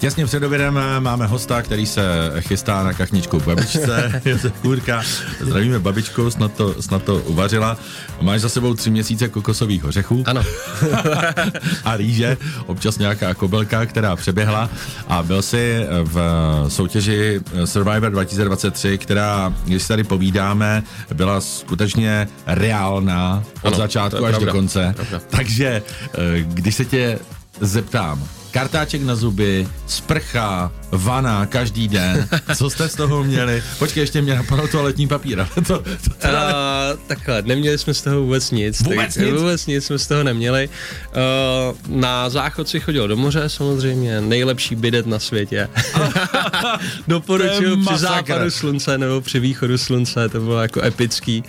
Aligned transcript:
Těsně 0.00 0.26
před 0.26 0.42
obědem 0.42 0.80
máme 0.98 1.26
hosta, 1.26 1.62
který 1.62 1.86
se 1.86 2.02
chystá 2.40 2.82
na 2.84 2.92
kachničku 2.92 3.40
babičce, 3.40 4.22
Josef 4.24 4.52
Kůrka. 4.52 5.02
Zdravíme 5.40 5.78
babičku, 5.78 6.30
snad 6.30 6.52
to, 6.52 6.82
snad 6.82 7.02
to 7.02 7.16
uvařila. 7.16 7.76
Máš 8.20 8.40
za 8.40 8.48
sebou 8.48 8.74
tři 8.74 8.90
měsíce 8.90 9.28
kokosových 9.28 9.84
ořechů. 9.84 10.24
Ano. 10.26 10.42
a 11.84 11.96
rýže, 11.96 12.36
občas 12.66 12.98
nějaká 12.98 13.34
kobelka, 13.34 13.86
která 13.86 14.16
přeběhla 14.16 14.70
a 15.08 15.22
byl 15.22 15.42
si 15.42 15.86
v 16.04 16.18
soutěži 16.68 17.40
Survivor 17.64 18.10
2023, 18.10 18.98
která, 18.98 19.54
když 19.64 19.86
tady 19.86 20.04
povídáme, 20.04 20.82
byla 21.14 21.40
skutečně 21.40 22.28
reálná 22.46 23.42
od 23.62 23.68
Ano, 23.68 23.76
začátku 23.76 24.24
až 24.24 24.30
pravda, 24.30 24.46
do 24.46 24.52
konce. 24.52 24.92
pravda. 24.96 25.20
Takže 25.30 25.82
eh, 26.14 26.40
když 26.42 26.74
se 26.74 26.84
tě 26.84 27.18
zeptám, 27.60 28.24
kartáček 28.50 29.02
na 29.02 29.16
zuby, 29.16 29.68
sprcha, 29.86 30.72
vana 30.90 31.46
každý 31.46 31.88
den. 31.88 32.28
Co 32.56 32.70
jste 32.70 32.88
z 32.88 32.94
toho 32.94 33.24
měli? 33.24 33.62
Počkej, 33.78 34.00
ještě 34.00 34.22
mě 34.22 34.34
napadlo 34.34 34.68
toaletní 34.68 35.08
papír. 35.08 35.40
ale 35.40 35.48
to, 35.66 35.78
to 35.78 36.10
teda 36.18 36.50
Uh, 36.50 37.00
takhle, 37.06 37.42
neměli 37.42 37.78
jsme 37.78 37.94
z 37.94 38.02
toho 38.02 38.20
vůbec 38.20 38.50
nic. 38.50 38.80
Vůbec 38.80 39.14
tak, 39.14 39.24
nic? 39.24 39.34
Vůbec 39.34 39.66
nic 39.66 39.84
jsme 39.84 39.98
z 39.98 40.06
toho 40.06 40.22
neměli. 40.22 40.68
Uh, 40.68 41.96
na 41.96 42.30
záchod 42.30 42.68
si 42.68 42.80
chodil 42.80 43.08
do 43.08 43.16
moře 43.16 43.48
samozřejmě, 43.48 44.20
nejlepší 44.20 44.74
bidet 44.74 45.06
na 45.06 45.18
světě. 45.18 45.68
To 47.00 47.02
Doporučuju 47.08 47.84
při 47.86 47.98
západu 47.98 48.50
slunce 48.50 48.98
nebo 48.98 49.20
při 49.20 49.40
východu 49.40 49.78
slunce, 49.78 50.28
to 50.28 50.40
bylo 50.40 50.62
jako 50.62 50.82
epický. 50.82 51.44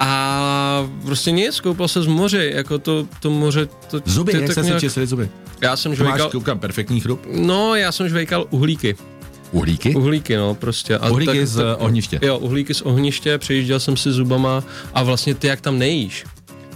A 0.00 0.88
prostě 1.04 1.30
nic, 1.30 1.60
koupal 1.60 1.88
se 1.88 2.02
z 2.02 2.06
moře, 2.06 2.50
jako 2.54 2.78
to, 2.78 3.06
to 3.20 3.30
moře... 3.30 3.68
To, 3.90 4.00
zuby, 4.04 4.32
jak 4.32 4.42
tak 4.46 4.54
se 4.54 4.60
si 4.62 4.66
nějak- 4.66 4.80
čistili 4.80 5.06
zuby? 5.06 5.28
Já 5.60 5.76
jsem 5.76 5.96
To 5.96 6.04
máš, 6.04 6.08
žvejkal, 6.08 6.30
koukám, 6.30 6.58
perfektní 6.58 7.00
chrup. 7.00 7.20
no 7.32 7.74
já 7.74 7.92
jsem 7.92 8.08
žvejkal 8.08 8.46
uhlíky. 8.50 8.96
Uhlíky? 9.52 9.94
Uhlíky, 9.94 10.36
no, 10.36 10.54
prostě. 10.54 10.98
A 10.98 11.08
Uhlíky 11.10 11.46
z 11.46 11.64
ohniště. 11.78 12.20
Jo, 12.22 12.38
uhlíky 12.38 12.74
z 12.74 12.82
ohniště, 12.82 13.38
přejížděl 13.38 13.80
jsem 13.80 13.96
si 13.96 14.12
zubama 14.12 14.64
a 14.94 15.02
vlastně 15.02 15.34
ty, 15.34 15.46
jak 15.46 15.60
tam 15.60 15.78
nejíš, 15.78 16.24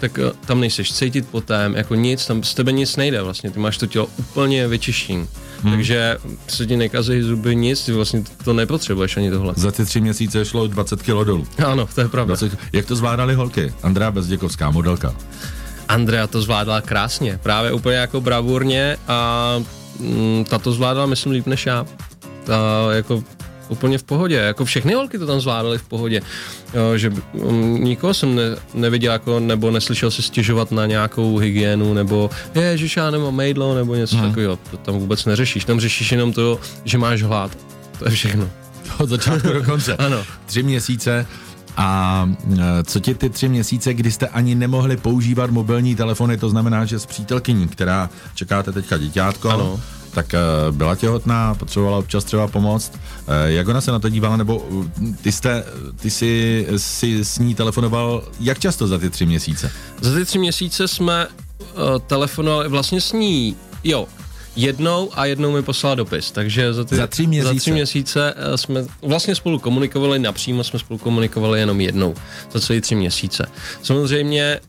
tak 0.03 0.19
eh, 0.19 0.33
tam 0.47 0.61
nejseš 0.61 0.93
cítit 0.93 1.29
potem, 1.31 1.75
jako 1.75 1.95
nic, 1.95 2.27
tam 2.27 2.43
z 2.43 2.55
tebe 2.55 2.73
nic 2.73 2.97
nejde 2.97 3.23
vlastně, 3.23 3.51
ty 3.51 3.59
máš 3.59 3.79
to 3.79 3.87
tělo 3.87 4.09
úplně 4.19 4.69
vyčištěné. 4.69 5.27
Hmm. 5.63 5.73
Takže 5.73 6.19
se 6.49 6.67
ti 6.67 6.77
nekazí 6.77 7.23
zuby 7.23 7.57
nic, 7.57 7.85
ty 7.85 7.93
vlastně 7.93 8.25
to 8.45 8.53
nepotřebuješ 8.53 9.17
ani 9.17 9.31
tohle. 9.31 9.55
Za 9.57 9.71
ty 9.71 9.85
tři 9.85 10.01
měsíce 10.01 10.45
šlo 10.45 10.67
20 10.67 11.03
kg 11.03 11.07
dolů. 11.07 11.47
Ano, 11.67 11.89
to 11.95 12.01
je 12.01 12.09
pravda. 12.09 12.35
20, 12.35 12.59
jak 12.73 12.87
to 12.87 12.97
zvládali 12.97 13.35
holky? 13.35 13.75
Andrea 13.83 14.11
Bezděkovská, 14.11 14.71
modelka. 14.71 15.15
Andrea 15.89 16.27
to 16.27 16.43
zvládala 16.43 16.81
krásně, 16.81 17.39
právě 17.43 17.73
úplně 17.73 17.97
jako 17.97 18.21
bravurně 18.21 18.97
a 19.09 19.57
mm, 19.99 20.45
ta 20.49 20.59
to 20.59 20.73
zvládala, 20.73 21.07
myslím, 21.07 21.33
líp 21.33 21.47
než 21.47 21.67
já. 21.67 21.87
Ta 22.45 22.89
jako 22.93 23.23
úplně 23.69 23.99
v 23.99 24.03
pohodě, 24.03 24.37
jako 24.37 24.65
všechny 24.65 24.95
holky 24.95 25.19
to 25.19 25.27
tam 25.27 25.41
zvládaly 25.41 25.79
v 25.79 25.83
pohodě, 25.83 26.21
jo, 26.75 26.99
že 26.99 27.13
um, 27.33 27.85
nikoho 27.85 28.15
jsem 28.15 28.35
ne, 28.35 28.43
neviděl 28.75 29.13
jako, 29.13 29.41
nebo 29.41 29.71
neslyšel 29.71 30.11
si 30.11 30.23
stěžovat 30.23 30.73
na 30.73 30.87
nějakou 30.87 31.37
hygienu, 31.37 31.95
nebo 31.95 32.31
je, 32.55 32.79
že 32.79 33.01
já 33.01 33.11
nemám 33.11 33.35
mejdlo, 33.35 33.75
nebo 33.75 33.95
něco 33.95 34.17
hmm. 34.17 34.29
takového, 34.29 34.59
to 34.71 34.77
tam 34.77 34.99
vůbec 34.99 35.25
neřešíš, 35.25 35.65
tam 35.65 35.81
řešíš 35.81 36.13
jenom 36.13 36.33
to, 36.33 36.61
že 36.85 36.99
máš 36.99 37.23
hlad, 37.23 37.59
to 37.99 38.05
je 38.05 38.11
všechno. 38.11 38.51
Od 38.99 39.09
začátku 39.09 39.49
do 39.53 39.63
konce. 39.63 39.97
Ano. 39.99 40.25
Tři 40.47 40.63
měsíce. 40.63 41.27
A 41.77 42.29
e, 42.59 42.85
co 42.85 43.01
ti 43.01 43.15
ty 43.15 43.31
tři 43.31 43.49
měsíce, 43.49 43.95
kdy 43.95 44.13
jste 44.13 44.27
ani 44.27 44.55
nemohli 44.55 44.97
používat 44.97 45.51
mobilní 45.51 45.97
telefony, 45.97 46.37
to 46.37 46.49
znamená, 46.49 46.85
že 46.85 46.99
s 46.99 47.07
přítelkyní, 47.07 47.69
která 47.69 48.11
čekáte 48.35 48.73
teďka 48.73 48.99
děťátko, 48.99 49.51
Ano. 49.51 49.81
Tak 50.15 50.35
e, 50.35 50.39
byla 50.71 50.97
těhotná, 50.97 51.55
potřebovala 51.55 51.99
občas 51.99 52.25
třeba 52.25 52.49
pomoct. 52.49 52.93
E, 53.29 53.53
Jak 53.53 53.69
ona 53.69 53.81
se 53.81 53.93
na 53.93 53.99
to 53.99 54.09
dívala, 54.09 54.37
nebo 54.37 54.65
e, 55.09 55.13
ty, 55.23 55.33
jste, 55.33 55.65
ty 56.01 56.11
jsi, 56.11 56.67
si 56.77 57.25
s 57.25 57.39
ní 57.39 57.55
telefonoval 57.55 58.23
jak 58.41 58.59
často 58.59 58.87
za 58.87 58.99
ty 58.99 59.11
tři 59.11 59.27
měsíce? 59.27 59.73
Za 60.01 60.15
ty 60.15 60.25
tři 60.25 60.39
měsíce 60.39 60.89
jsme 60.89 61.27
telefonovali 62.07 62.69
vlastně 62.69 63.01
s 63.01 63.13
ní, 63.13 63.57
jo, 63.85 64.07
jednou 64.57 65.11
a 65.15 65.25
jednou 65.25 65.53
mi 65.53 65.63
poslala 65.63 65.95
dopis, 65.95 66.31
takže 66.31 66.73
za, 66.73 66.85
ty, 66.85 66.97
Za 66.97 67.07
tři 67.07 67.27
měsíce? 67.27 67.55
za 67.55 67.61
tři 67.61 67.73
měsíce 67.73 68.35
eh, 68.37 68.59
jsme 68.59 68.85
vlastně 69.03 69.35
spolu 69.35 69.59
komunikovali, 69.59 70.19
napřímo 70.19 70.65
jsme 70.65 70.79
spolu 70.79 70.99
komunikovali 70.99 71.61
jenom 71.61 71.81
jednou 71.81 72.15
za 72.53 72.61
celé 72.61 72.81
tři 72.81 72.95
měsíce. 72.95 73.47
Samozřejmě 73.83 74.61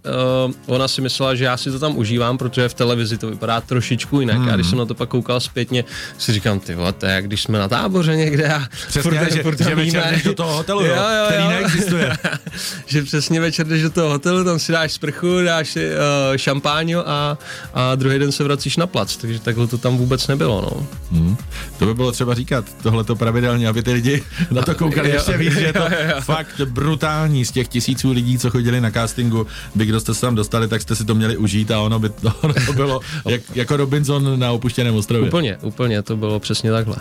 uh, 0.45 0.75
ona 0.75 0.88
si 0.88 1.01
myslela, 1.01 1.35
že 1.35 1.43
já 1.43 1.57
si 1.57 1.72
to 1.72 1.79
tam 1.79 1.97
užívám, 1.97 2.38
protože 2.38 2.69
v 2.69 2.73
televizi 2.73 3.17
to 3.17 3.29
vypadá 3.29 3.61
trošičku 3.61 4.19
jinak 4.19 4.38
hmm. 4.38 4.49
a 4.49 4.55
když 4.55 4.67
jsem 4.67 4.77
na 4.77 4.85
to 4.85 4.95
pak 4.95 5.09
koukal 5.09 5.39
zpětně, 5.39 5.83
si 6.17 6.33
říkám, 6.33 6.59
ty 6.59 6.75
vole, 6.75 6.93
to 6.93 7.05
je 7.05 7.13
jak 7.13 7.27
když 7.27 7.43
jsme 7.43 7.59
na 7.59 7.69
táboře 7.69 8.16
někde 8.16 8.53
a 8.53 8.63
Přesně, 8.88 9.27
že, 9.31 9.43
furt 9.43 9.57
že 9.57 9.75
večer 9.75 10.03
jdeš 10.11 10.23
do 10.23 10.33
toho 10.33 10.53
hotelu, 10.53 10.85
jo, 10.85 10.95
který 11.27 11.47
neexistuje. 11.47 12.17
že 12.85 13.03
přesně 13.03 13.39
večer 13.39 13.67
jdeš 13.67 13.81
do 13.81 13.89
toho 13.89 14.09
hotelu, 14.09 14.43
tam 14.43 14.59
si 14.59 14.72
dáš 14.72 14.91
sprchu, 14.91 15.43
dáš 15.45 15.69
si 15.69 15.89
uh, 15.89 16.38
šampáňo 16.38 17.09
a, 17.09 17.38
a 17.73 17.95
druhý 17.95 18.19
den 18.19 18.31
se 18.31 18.43
vracíš 18.43 18.77
na 18.77 18.88
plac, 18.88 19.17
takže 19.17 19.39
takhle 19.39 19.67
to 19.73 19.78
tam 19.78 19.97
vůbec 19.97 20.28
nebylo, 20.28 20.61
no. 20.61 20.88
Hmm. 21.11 21.38
To 21.79 21.85
by 21.85 21.94
bylo 21.94 22.11
třeba 22.11 22.34
říkat 22.34 22.66
tohleto 22.84 23.16
pravidelně, 23.16 23.67
aby 23.67 23.84
ty 23.84 23.94
lidi 23.94 24.23
na 24.51 24.61
to 24.61 24.75
koukali 24.75 25.09
Jo, 25.09 25.16
ještě 25.16 25.38
víc, 25.38 25.53
že 25.53 25.66
je 25.66 25.73
to 25.73 25.79
jo, 25.91 25.97
jo. 26.16 26.22
fakt 26.22 26.61
brutální 26.66 27.45
z 27.45 27.51
těch 27.51 27.67
tisíců 27.67 28.11
lidí, 28.11 28.38
co 28.38 28.50
chodili 28.50 28.81
na 28.81 28.91
castingu. 28.91 29.47
Vy, 29.75 29.85
kdo 29.85 30.00
jste 30.00 30.13
se 30.13 30.22
tam 30.22 30.35
dostali, 30.35 30.67
tak 30.67 30.81
jste 30.81 30.95
si 30.95 31.06
to 31.06 31.16
měli 31.16 31.38
užít 31.38 31.72
a 31.72 31.79
ono 31.79 32.00
by 32.00 32.09
to, 32.09 32.31
ono 32.41 32.53
to 32.66 32.73
bylo 32.73 33.00
jak, 33.28 33.41
jako 33.56 33.78
Robinson 33.78 34.39
na 34.39 34.51
opuštěném 34.51 34.95
ostrově. 34.95 35.28
Úplně, 35.28 35.57
úplně, 35.57 36.01
to 36.01 36.17
bylo 36.17 36.40
přesně 36.40 36.72
takhle. 36.72 36.95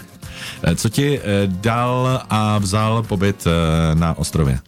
Eh, 0.63 0.75
Co 0.77 0.89
ti 0.89 1.19
eh, 1.19 1.23
dal 1.47 2.23
a 2.31 2.59
vzal 2.59 3.03
pobyt 3.03 3.47
eh, 3.47 3.95
na 3.95 4.19
ostrově? 4.19 4.59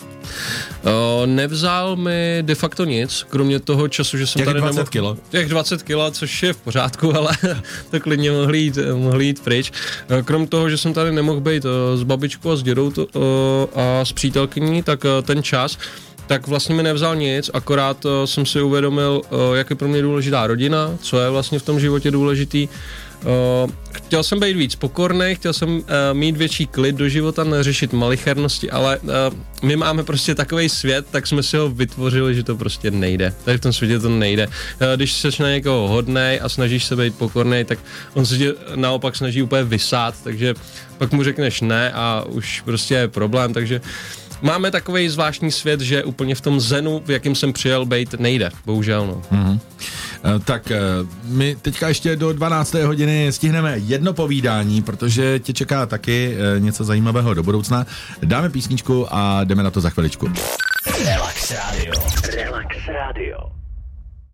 O, 0.84 1.22
nevzal 1.26 1.96
mi 1.96 2.38
de 2.42 2.54
facto 2.54 2.84
nic, 2.84 3.26
kromě 3.30 3.60
toho 3.60 3.88
času, 3.88 4.18
že 4.18 4.26
jsem 4.26 4.40
Těch 4.40 4.46
tady 4.46 4.60
20 4.60 4.74
nemohl, 4.74 4.90
kilo. 4.90 5.16
Těch 5.30 5.48
20 5.48 5.82
kilo, 5.82 6.10
což 6.10 6.42
je 6.42 6.52
v 6.52 6.56
pořádku, 6.56 7.16
ale 7.16 7.30
to 7.90 8.00
klidně 8.00 8.30
mohli 8.30 8.58
jít, 8.58 8.78
mohli 8.94 9.24
jít 9.24 9.40
pryč. 9.44 9.72
E, 10.08 10.22
Krom 10.22 10.46
toho, 10.46 10.70
že 10.70 10.78
jsem 10.78 10.94
tady 10.94 11.12
nemohl 11.12 11.40
být 11.40 11.66
s 11.94 12.02
babičkou 12.02 12.50
a 12.50 12.56
s 12.56 12.62
dědou 12.62 12.90
to, 12.90 13.06
a 13.74 14.04
s 14.04 14.12
přítelkyní, 14.12 14.82
tak 14.82 15.00
ten 15.22 15.42
čas 15.42 15.78
tak 16.26 16.46
vlastně 16.46 16.74
mi 16.74 16.82
nevzal 16.82 17.16
nic, 17.16 17.50
akorát 17.54 18.06
jsem 18.24 18.46
si 18.46 18.62
uvědomil, 18.62 19.22
jak 19.54 19.70
je 19.70 19.76
pro 19.76 19.88
mě 19.88 20.02
důležitá 20.02 20.46
rodina, 20.46 20.90
co 21.02 21.20
je 21.20 21.30
vlastně 21.30 21.58
v 21.58 21.62
tom 21.62 21.80
životě 21.80 22.10
důležitý. 22.10 22.68
Uh, 23.24 23.70
chtěl 23.92 24.22
jsem 24.22 24.40
být 24.40 24.56
víc 24.56 24.74
pokorný, 24.74 25.34
chtěl 25.34 25.52
jsem 25.52 25.68
uh, 25.76 25.82
mít 26.12 26.36
větší 26.36 26.66
klid 26.66 26.96
do 26.96 27.08
života, 27.08 27.44
neřešit 27.44 27.92
malichernosti, 27.92 28.70
ale 28.70 28.98
uh, 28.98 29.10
my 29.62 29.76
máme 29.76 30.02
prostě 30.02 30.34
takový 30.34 30.68
svět, 30.68 31.06
tak 31.10 31.26
jsme 31.26 31.42
si 31.42 31.56
ho 31.56 31.70
vytvořili, 31.70 32.34
že 32.34 32.42
to 32.42 32.56
prostě 32.56 32.90
nejde. 32.90 33.34
Tady 33.44 33.58
v 33.58 33.60
tom 33.60 33.72
světě 33.72 33.98
to 33.98 34.08
nejde. 34.08 34.46
Uh, 34.46 34.52
když 34.96 35.12
jsi 35.12 35.28
na 35.40 35.50
někoho 35.50 35.88
hodnej 35.88 36.40
a 36.42 36.48
snažíš 36.48 36.84
se 36.84 36.96
být 36.96 37.14
pokorný, 37.14 37.64
tak 37.64 37.78
on 38.14 38.26
se 38.26 38.38
tě 38.38 38.54
naopak 38.74 39.16
snaží 39.16 39.42
úplně 39.42 39.64
vysát, 39.64 40.14
takže 40.24 40.54
pak 40.98 41.12
mu 41.12 41.22
řekneš 41.22 41.60
ne 41.60 41.92
a 41.92 42.24
už 42.28 42.60
prostě 42.60 42.94
je 42.94 43.08
problém, 43.08 43.54
takže 43.54 43.80
máme 44.42 44.70
takový 44.70 45.08
zvláštní 45.08 45.52
svět, 45.52 45.80
že 45.80 46.04
úplně 46.04 46.34
v 46.34 46.40
tom 46.40 46.60
zenu, 46.60 47.02
v 47.06 47.10
jakým 47.10 47.34
jsem 47.34 47.52
přijel 47.52 47.86
být, 47.86 48.14
nejde, 48.18 48.50
bohužel. 48.66 49.06
No. 49.06 49.22
Eh, 49.32 49.58
Tak 50.44 50.70
eh, 50.70 50.80
my 51.24 51.56
teďka 51.62 51.88
ještě 51.88 52.16
do 52.16 52.32
12. 52.32 52.74
hodiny 52.74 53.32
stihneme 53.32 53.78
jedno 53.78 54.12
povídání, 54.12 54.82
protože 54.82 55.38
tě 55.38 55.52
čeká 55.52 55.86
taky 55.86 56.36
eh, 56.36 56.60
něco 56.60 56.84
zajímavého 56.84 57.34
do 57.34 57.42
budoucna. 57.42 57.86
Dáme 58.22 58.50
písničku 58.50 59.06
a 59.10 59.44
jdeme 59.44 59.62
na 59.62 59.70
to 59.70 59.80
za 59.80 59.90
chviličku. 59.90 60.32
Relax 61.04 61.50
Radio. 61.50 61.92
Relax 62.36 62.76
Radio. 62.88 63.23